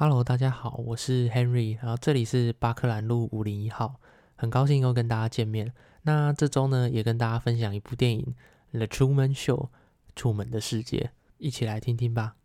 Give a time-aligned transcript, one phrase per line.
[0.00, 3.96] Hello，大家好，我是 Henry，然后这里是巴克兰路五零一号，
[4.36, 5.74] 很高兴又跟大家见面。
[6.02, 8.36] 那这周呢，也跟大家分享一部电影
[8.78, 9.56] 《The Truman Show》
[10.14, 12.36] 楚门的世界，一起来听听吧。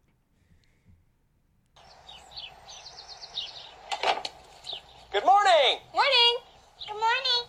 [5.11, 5.77] Good morning.
[5.93, 6.33] Morning.
[6.87, 7.45] Good morning.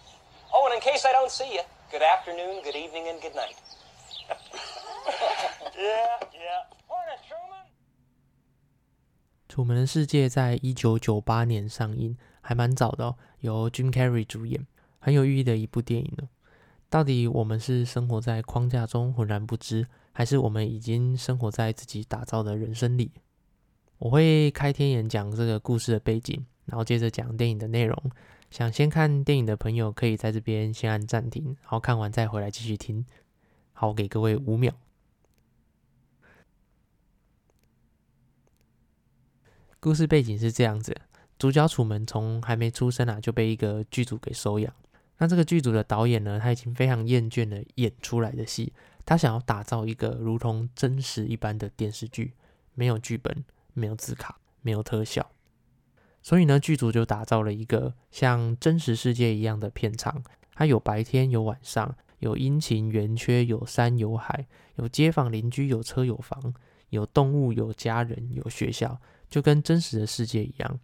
[0.52, 3.56] Oh, and in case I don't see you, good afternoon, good evening, and good night.
[5.74, 6.73] yeah, yeah.
[9.56, 14.66] 《楚门的世界》在一九九八年上映，还蛮早的哦，由 Jim Carrey 主演，
[14.98, 16.28] 很有寓意的一部电影呢。
[16.90, 23.12] 到底我们是生活在框架中浑然不知，还是我们已经生活在自己打造的人生里？
[23.98, 27.96] 我会开天眼讲这个故事的背景，然后接着讲电影的内容。
[28.50, 33.06] 想先看电影的朋友，可以在这边先按暂停，然后看完再回来继续听。
[33.72, 34.74] 好，给各位五秒。
[39.84, 40.96] 故事背景是这样子：
[41.38, 44.72] 主角楚门从还没出生啊就被一个剧组给收养。
[45.18, 48.72] 那这个剧组的导演呢，他已经非常厌倦了演出来的戏，
[49.04, 52.32] 他想要打造一个如同真实一般的电视剧，
[52.72, 55.30] 没有剧本，没有字卡，没有特效。
[56.22, 60.22] 所以呢，剧组就打造了一个像真实世界一样的片场，
[60.54, 64.46] 它有白天，有晚上，有阴晴圆缺，有山有海，
[64.76, 66.54] 有街坊邻居，有车有房，
[66.88, 68.98] 有动物，有家人，有学校。
[69.28, 70.78] 就跟真实的世界一样，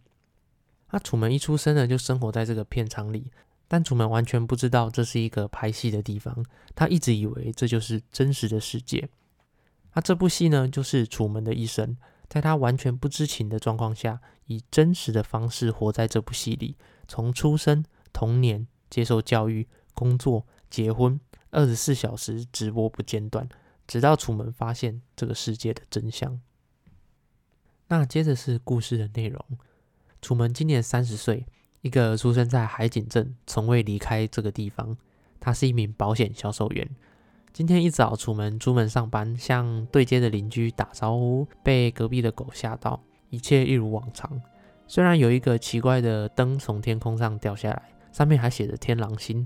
[0.91, 3.31] 那楚门一出生呢，就生活在这个片场里，
[3.67, 9.07] 但楚门完全不知道这是一个拍戏的地方，他一直以为这就是真实的世界。
[9.93, 11.95] 那这部戏呢，就是楚门的一生，
[12.27, 16.75] 在他完全不知情的状况下，以真实的方式活在这部戏里，
[17.07, 21.19] 从出生、童年、接受教育、工作、结婚，
[21.51, 23.47] 二十四小时直播不间断，
[23.87, 26.39] 直到楚门发现这个世界的真相。
[27.91, 29.45] 那接着是故事的内容。
[30.21, 31.45] 楚门今年三十岁，
[31.81, 34.95] 一个出生在海景镇，从未离开这个地方。
[35.41, 36.89] 他是一名保险销售员。
[37.51, 43.03] 今天一早，楚门出门上班，向对街的邻居打招呼，被隔壁的狗吓到。
[43.29, 44.41] 一切一如往常。
[44.87, 49.45] 虽然有一个奇怪的灯从天空上掉下来，上面还写着“天狼星”，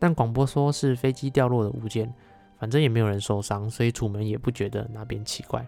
[0.00, 2.10] 但广播说是飞机掉落的物件。
[2.58, 5.66] 反正也没有人受伤，所以楚门也不觉得哪边奇怪。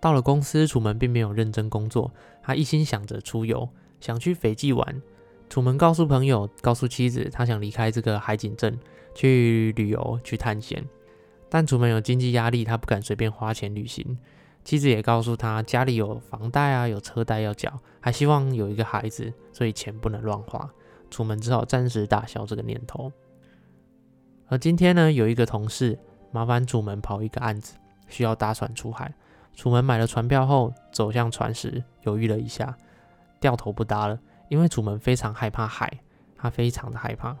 [0.00, 2.12] 到了公司，楚门并没有认真工作，
[2.42, 3.68] 他一心想着出游，
[4.00, 5.02] 想去斐济玩。
[5.48, 8.78] 楚门告诉朋友，告诉妻子，他想离开这个海景镇，
[9.14, 10.84] 去旅游，去探险。
[11.48, 14.18] 但楚门有经济压力，他不敢随便花钱旅行。
[14.64, 20.68] 妻子也告诉他，家里有房贷啊，有车贷要缴，还希望有一个孩子，所以钱不能乱花。
[21.08, 23.12] 楚门只好暂时打消这个念头。
[24.48, 25.96] 而今天呢，有一个同事
[26.32, 27.74] 麻烦楚门跑一个案子，
[28.08, 29.14] 需要搭船出海。
[29.56, 32.76] 楚门买了船票后，走向船时犹豫了一下，
[33.40, 34.16] 掉头不搭了，
[34.48, 35.90] 因为楚门非常害怕海，
[36.36, 37.34] 他非常的害怕。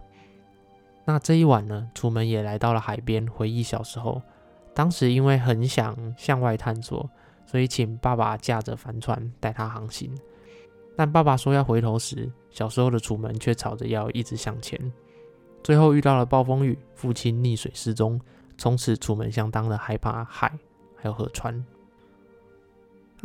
[1.04, 4.20] 那这一晚呢，楚门也来到了海边，回忆小时候。
[4.74, 7.08] 当时因为很想向外探索，
[7.46, 10.10] 所以请爸爸驾着帆船带他航行。
[10.96, 14.80] 但爸爸说要回头时，小时候的楚门却吵着要一直向前。
[15.62, 18.20] 最后遇到了暴风雨，父亲溺水失踪，
[18.56, 20.50] 从此楚门相当的害怕海，
[20.96, 21.64] 还有河川。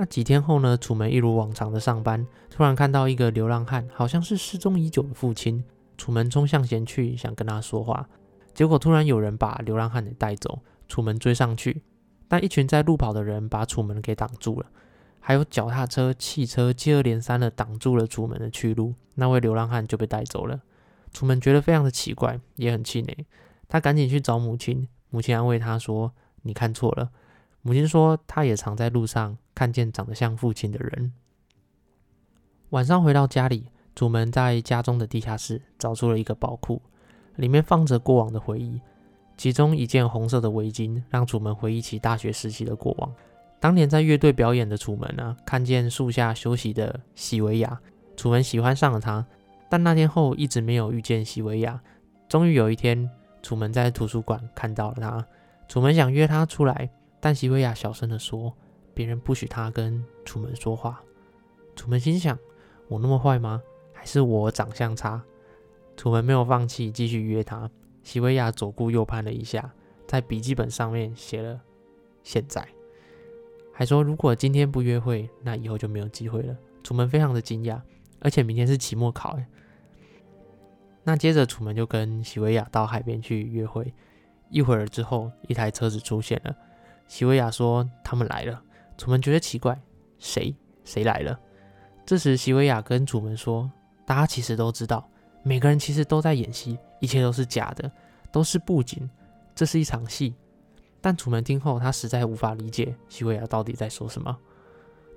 [0.01, 5.63] 那几天后呢，楚门一如往常的上班，突然看到一个流浪汉，好像是失踪已久的父亲。
[5.95, 8.09] 楚门冲向前去，想跟他说话，
[8.51, 10.63] 结果突然有人把流浪汉给带走。
[10.87, 11.83] 楚门追上去，
[12.27, 14.65] 但一群在路跑的人把楚门给挡住了，
[15.19, 18.95] 还有脚踏车、汽车接二连三的挡住了楚门的去路。
[19.13, 20.61] 那位流浪汉就被带走了。
[21.13, 23.27] 楚门觉得非常的奇怪，也很气馁。
[23.69, 26.11] 他赶紧去找母亲，母亲安慰他说
[26.41, 27.11] ：“你看错了。”
[27.61, 31.13] 母亲说，他也常在路上看见长得像父亲的人。
[32.71, 36.81] 晚上回到家里，楚门在家中的地下室找出了一个宝库，
[37.35, 38.81] 里面放着过往的回忆。
[39.37, 43.13] 其中一件红色的围巾，让楚门回忆起大学时期的过往。
[43.59, 47.79] 当年在乐队表演的楚门呢，看见树下休息的席维亚，
[48.17, 49.23] 楚门喜欢上了她。
[49.69, 51.79] 但那天后一直没有遇见席维亚。
[52.27, 53.07] 终于有一天，
[53.43, 55.23] 楚门在图书馆看到了她。
[55.67, 56.89] 楚门想约她出来。
[57.19, 58.51] 但席维亚小声地说
[58.93, 61.01] ：“别人不许他跟楚门说话。”
[61.75, 62.37] 楚门心想
[62.89, 63.61] ：“我那么坏吗？
[63.93, 65.21] 还是我长相差？”
[65.97, 67.69] 楚门没有放弃，继续约他。
[68.03, 69.71] 席维亚左顾右盼了一下，
[70.07, 71.61] 在笔记本上面写了
[72.23, 72.67] “现在”，
[73.71, 77.79] 还说：“如果今天不约会，那以后就没有机会了。”楚门非常的惊讶，
[78.19, 79.45] 而且明天是期末考诶。
[81.03, 83.93] 那接着，楚门就跟席维亚到海边去约会。
[84.49, 86.55] 一会儿之后，一台车子出现了。
[87.07, 88.63] 席维亚说：“他们来了。”
[89.01, 89.75] 楚门觉得奇怪，
[90.19, 90.55] 谁
[90.85, 91.39] 谁来了？
[92.05, 93.67] 这时，席维亚跟楚门说
[94.05, 95.09] ：“大家其实都知道，
[95.41, 97.91] 每个人其实都在演戏，一切都是假的，
[98.31, 99.09] 都是布景，
[99.55, 100.35] 这是一场戏。”
[101.01, 104.37] 但楚门听后，他实在无法理解席维亚到底在说什么。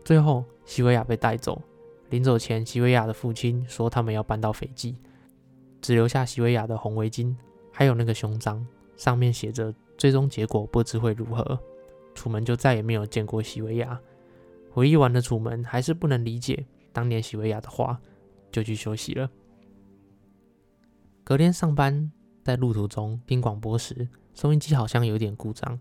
[0.03, 1.61] 最后，席维亚被带走。
[2.09, 4.97] 临走前，席维亚的父亲说他们要搬到斐济，
[5.83, 7.37] 只留下席维亚的红围巾，
[7.71, 8.67] 还有那个胸章，
[8.97, 11.61] 上面写着“最终结果不知会如何”。
[12.15, 14.01] 楚门就再也没有见过席维亚。
[14.71, 18.01] 回忆完的楚门还是不能理解当年席维亚的话，
[18.51, 19.31] 就去休息了。
[21.23, 22.11] 隔天上班，
[22.43, 25.79] 在路途中听广播时，收音机好像有点故障。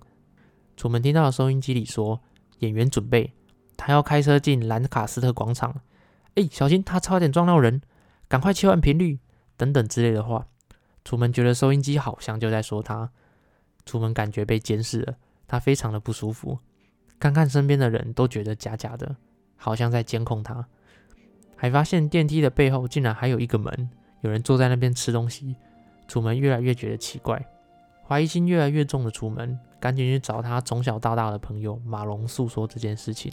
[0.75, 2.21] 楚门听到收音机里说
[2.59, 3.33] ：“演员准备，
[3.75, 5.81] 他要开车进兰卡斯特广场。”
[6.35, 7.81] 哎，小心，他差点撞到人！
[8.27, 9.19] 赶快切换频率，
[9.55, 10.47] 等等之类的话。
[11.05, 13.11] 楚门觉得收音机好像就在说他。
[13.85, 15.17] 楚门感觉被监视了，
[15.53, 16.57] 他非常的不舒服。
[17.19, 19.15] 看看身边的人都觉得假假的，
[19.55, 20.67] 好像在监控他。
[21.55, 23.87] 还发现电梯的背后竟然还有一个门，
[24.21, 25.55] 有人坐在那边吃东西。
[26.07, 27.39] 楚门越来越觉得奇怪，
[28.03, 33.31] 怀疑心越来越重的楚门，赶紧去找他从小到大的朋友马龙诉说这件事情。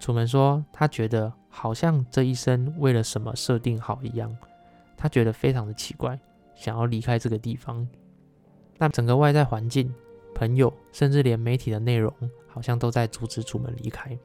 [0.00, 4.34] 楚门说，他觉得好像这一生为了什么设定好一样，
[4.96, 6.18] 他觉得非常的奇怪，
[6.54, 7.86] 想要离开这个地方。
[8.78, 9.94] 那整个外在环境、
[10.38, 12.12] 朋友，甚至连媒体的内容，
[12.46, 14.16] 好像都在阻止楚门离开。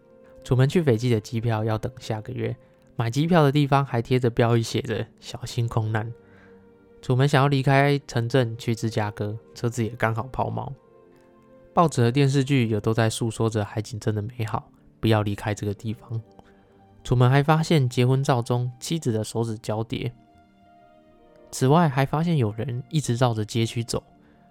[0.44, 2.54] 楚门去斐济的机票要等下个月，
[2.98, 6.14] 买机票的地方还贴着标语，写着“小心空难”。
[7.02, 10.70] 楚门想要离开城镇去芝加哥，车子也刚好抛锚。
[11.74, 14.70] 报纸和电视剧也都在诉说着海景镇的美好。
[15.00, 16.22] 不要离开这个地方。
[17.04, 20.14] 楚门还发现结婚照中妻子的手指交叠。
[21.50, 24.04] 此外，还发现有人一直绕着街区走，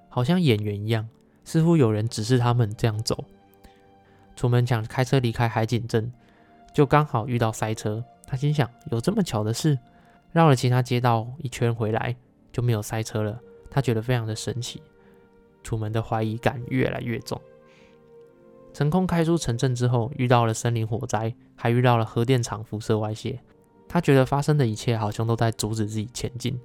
[0.08, 1.08] 好像演员一样，
[1.50, 3.24] 似乎有人指示他们这样走。
[4.36, 6.12] 楚门想开车离开海景镇，
[6.72, 8.04] 就刚好遇到塞车。
[8.24, 9.76] 他心想：有这么巧的事？
[10.30, 12.14] 绕了其他街道一圈回来，
[12.52, 13.36] 就没有塞车了。
[13.68, 14.80] 他觉得非常的神奇。
[15.64, 17.40] 楚门的怀疑感越来越重。
[18.72, 23.40] 成功开出城镇之后，遇到了森林火灾，还遇到了核电厂辐射外泄。
[23.88, 26.56] 他觉得发生的一切好像都在阻止自己前进。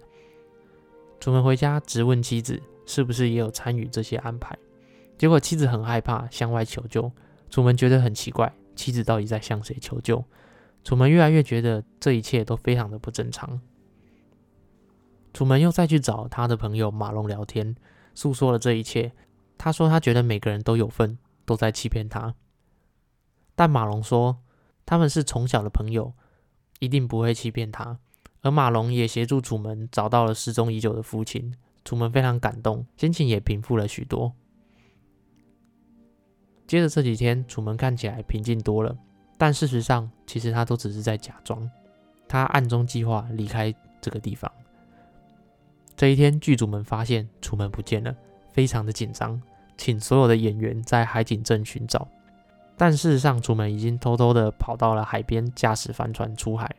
[1.19, 4.55] 楚门回家直问妻子，是不是也有参与这些安排？
[5.17, 7.11] 结果妻子很害怕，向外求救。
[7.49, 10.23] 楚门觉得很奇怪，妻子到底在向谁求救？
[10.83, 13.59] 楚门越来越觉得这一切都非常的不正常。
[15.33, 17.75] 楚门又再去找他的朋友马龙聊天，
[18.13, 19.11] 诉说了这一切。
[19.57, 21.17] 他说他觉得每个人都有份。
[21.47, 22.33] 都在欺骗他，
[23.53, 24.39] 但马龙说
[24.83, 26.11] 他们是从小的朋友，
[26.79, 27.99] 一定不会欺骗他。
[28.41, 31.53] 而马龙也协助楚门找到了失踪已久的父亲，
[31.83, 34.33] 楚门非常感动，心情也平复了许多。
[36.67, 38.95] 接着这几天，楚门看起来平静多了，
[39.37, 41.69] 但事实上，其实他都只是在假装。
[42.27, 44.51] 他暗中计划离开这个地方。
[45.95, 48.15] 这一天，剧组们发现楚门不见了，
[48.51, 49.41] 非常的紧张。
[49.77, 52.07] 请所有的演员在海景镇寻找，
[52.77, 56.73] 但事实上，楚门已经偷偷的跑到了海边，驾驶帆船出海。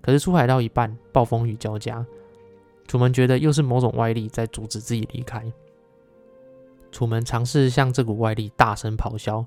[0.00, 2.06] 可是出海到一半，暴风雨交加，
[2.86, 5.44] 楚门觉得又是某种外力在阻止自己离开。
[6.92, 9.44] 楚门尝试向这股外力大声咆哮：“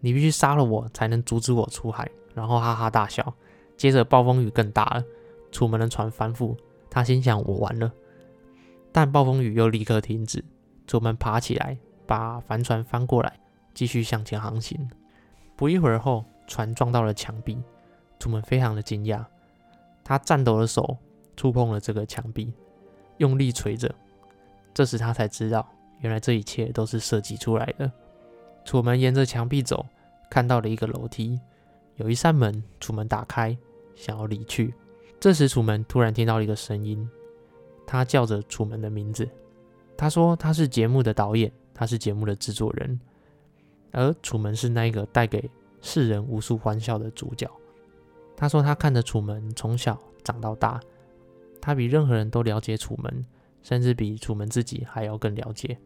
[0.00, 3.34] 你必须杀了我，才能阻止我出海。”然后哈哈大笑。
[3.76, 5.04] 接着暴风雨更大了，
[5.50, 6.56] 楚门的船翻覆，
[6.88, 7.92] 他心想：“我完了。”
[8.92, 10.44] 但暴风雨又立刻停止。
[10.86, 13.40] 楚门爬起来，把帆船翻过来，
[13.72, 14.90] 继续向前航行。
[15.56, 17.58] 不一会儿后，船撞到了墙壁。
[18.18, 19.24] 楚门非常的惊讶，
[20.04, 20.96] 他颤抖的手
[21.36, 22.52] 触碰了这个墙壁，
[23.16, 23.92] 用力捶着。
[24.74, 25.66] 这时他才知道，
[26.02, 27.90] 原来这一切都是设计出来的。
[28.64, 29.84] 楚门沿着墙壁走，
[30.30, 31.40] 看到了一个楼梯，
[31.96, 32.62] 有一扇门。
[32.78, 33.56] 楚门打开，
[33.96, 34.72] 想要离去。
[35.18, 37.08] 这时，楚门突然听到了一个声音，
[37.86, 39.28] 他叫着楚门的名字。
[39.96, 43.00] 他说他是节目的导演，他是节目的制作人，
[43.92, 45.48] 而楚门是那一个带给
[45.80, 47.48] 世人无数欢笑的主角。
[48.36, 50.80] 他说他看着楚门从小长到大，
[51.60, 53.24] 他比任何人都了解楚门，
[53.62, 55.78] 甚至比楚门自己还要更了解。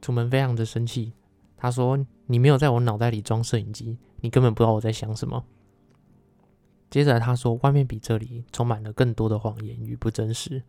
[0.00, 1.12] 楚门非常的生气，
[1.56, 5.44] 他说：“你没有在我脑袋里装摄影机，你根本不知道我在想什么。”
[6.90, 10.62] 接着他说：“外面比这里充满了更多的谎言与不真实。”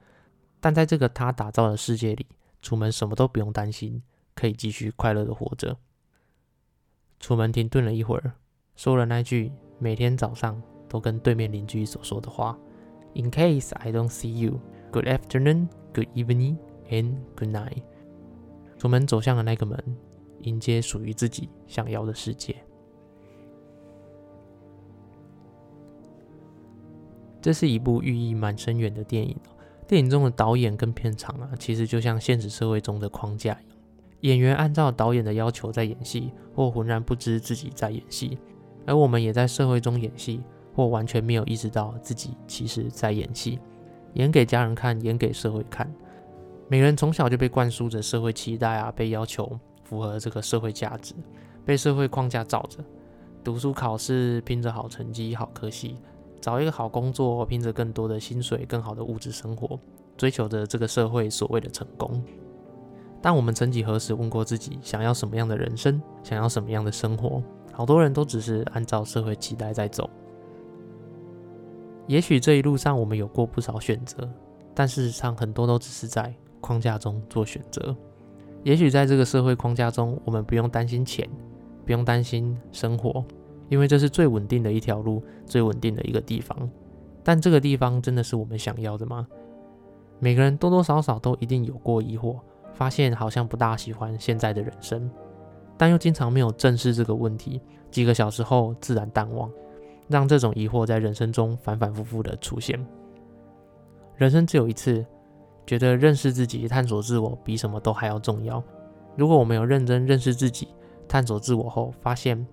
[0.61, 2.25] 但在这个他打造的世界里，
[2.61, 4.01] 楚门什么都不用担心，
[4.33, 5.77] 可以继续快乐的活着。
[7.19, 8.33] 楚门停顿了一会儿，
[8.75, 12.57] 说了那句每天早上都跟对面邻居所说的话
[13.13, 16.57] ：“In case I don't see you, good afternoon, good evening,
[16.89, 17.83] and good night。”
[18.77, 19.81] 楚门走向了那个门，
[20.41, 22.55] 迎接属于自己想要的世界。
[27.41, 29.35] 这是一部寓意蛮深远的电影。
[29.85, 33.77] 电影中的导演跟片场啊，其实就像现实社会中的框架一样，
[34.21, 38.37] 演员按照导演的要求在演戏，或浑然不知自己在演戏；
[38.85, 40.41] 而我们也在社会中演戏，
[40.73, 43.59] 或完全没有意识到自己其实在演戏，
[44.13, 45.91] 演给家人看，演给社会看。
[46.67, 51.13] 每个人从小就被灌输着社会期待啊，被要求符合这个社会价值，
[51.65, 52.79] 被社会框架罩着，
[53.43, 55.97] 读书考试，拼着好成绩、好科系。
[56.41, 59.79] 找一个好工作，拼着更多的薪水、更好的物质生活，
[60.17, 62.21] 追求着这个社会所谓的成功。
[63.21, 67.41] 但我们曾几何时问过自己，想要什么样的人生，想要什么样的生活？
[67.71, 70.09] 好多人都只是按照社会期待在走。
[72.07, 74.29] 也许这一路上我们有过不少选择，
[74.73, 77.95] 但事实上很多都只是在框架中做选择。
[78.63, 81.29] 也许在这个社会框架中，我们不用担心钱，
[81.85, 83.23] 不用担心生活。
[83.69, 86.69] 因为这是最稳定的一条路，最稳定的一个地方。
[87.23, 89.27] 但这个地方真的是我们想要的吗？
[90.19, 92.37] 每个人多多少少都一定有过疑惑，
[92.73, 95.09] 发现好像不大喜欢现在的人生，
[95.77, 97.61] 但又经常没有正视这个问题。
[97.89, 99.49] 几个小时后自然淡忘，
[100.07, 102.79] 让这种疑惑在人生中反反复复的出现。
[104.15, 105.05] 人生只有一次，
[105.65, 108.63] 觉得认识自己、探索自我比什么都还要重要。
[109.15, 110.67] 如果我们有认真认识自己、
[111.07, 112.45] 探索自我后，发现。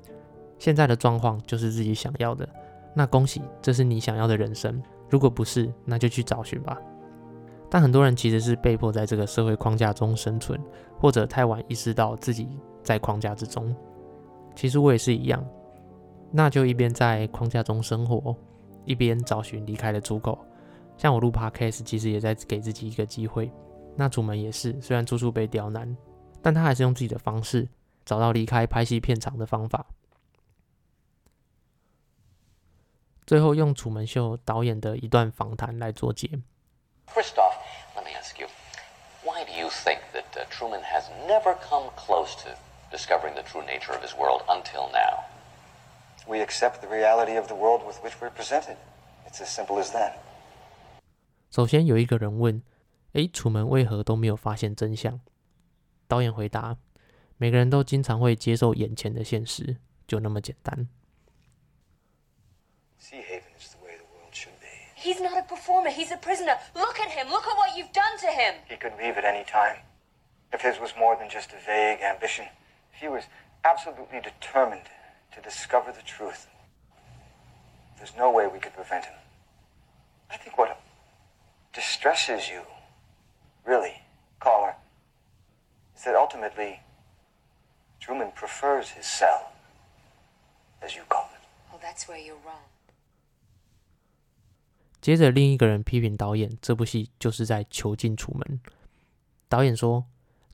[0.59, 2.47] 现在的状况就是自己想要的，
[2.95, 4.79] 那恭喜，这是你想要的人生。
[5.09, 6.79] 如果不是，那就去找寻吧。
[7.71, 10.61] 但很多人其实是被迫在这个社会框架中生存，
[10.99, 12.47] 或者太晚意识到自己
[12.83, 13.75] 在框架之中。
[14.55, 15.43] 其实我也是一样，
[16.33, 18.37] 那就一边在框架中生活，
[18.85, 20.39] 一边找寻离开的出口。
[20.97, 23.51] 像我录 Podcast，其实也在给自己一个机会。
[23.97, 25.97] 那楚门也是，虽然处处被刁难，
[26.41, 27.69] 但他还是用自己的方式
[28.05, 29.87] 找到离开拍戏片场的方法。
[33.27, 36.29] 最后用《楚门秀》导演的一段访谈来做结。
[37.09, 37.55] First off,
[37.97, 38.47] let me ask you,
[39.25, 42.51] why do you think that Truman has never come close to
[42.91, 45.25] discovering the true nature of his world until now?
[46.30, 48.78] We accept the reality of the world with which we're presented.
[49.28, 50.14] It's as simple as that.
[51.52, 52.64] 首先有一个人问：“
[53.14, 55.20] 诶，楚门为何都没有发现真相？”
[56.08, 56.78] 导演回答：“
[57.38, 60.88] 每个人都经常会接受眼前的现实，就那么简单。”
[63.00, 64.66] Sea Haven is the way the world should be.
[64.98, 65.92] He's not a performer.
[65.92, 66.58] He's a prisoner.
[66.74, 67.30] Look at him.
[67.30, 68.56] Look at what you've done to him.
[68.68, 69.84] He could leave at any time.
[70.52, 72.50] If his was more than just a vague ambition,
[72.94, 73.28] if he was
[73.64, 74.90] absolutely determined
[75.35, 76.47] to discover the truth,
[77.99, 79.15] there's no way we could prevent him.
[80.31, 80.77] I think what
[81.73, 82.63] distresses you,
[83.65, 84.03] really,
[84.39, 84.75] caller,
[85.97, 86.81] is that ultimately
[88.01, 89.53] Truman prefers his cell,
[90.83, 91.43] as you call it.
[91.71, 92.65] Well, that's where you're wrong.
[95.01, 98.61] 接着，另一个人批评导演，这部戏就是在囚禁楚门。
[99.49, 100.07] 导演说：“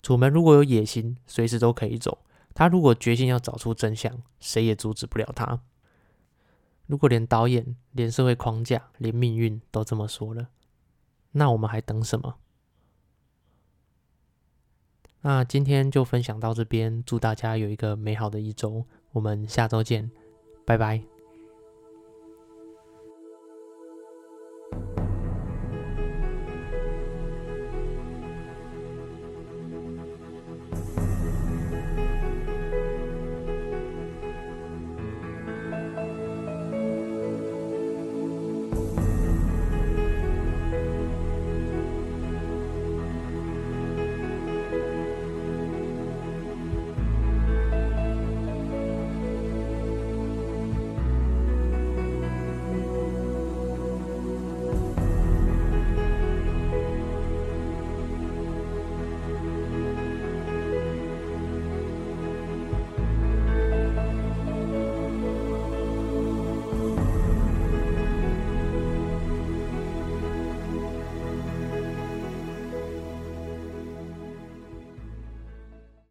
[0.02, 2.18] 楚门如果有野心，随时都可以走。
[2.56, 5.60] 他如果决心要找出真相，谁也阻止不了他。
[6.86, 10.48] 如果连导演、连社会框架、连命运都这么说了，
[11.32, 12.36] 那我们还等什么？”
[15.20, 20.10] 那今天就分享到这边，祝大家有一个美好的一周，我们下周见，
[20.64, 21.15] 拜拜。